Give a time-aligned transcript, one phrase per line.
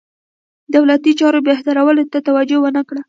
[0.75, 2.99] دولتي چارو بهترولو ته توجه ونه کړه.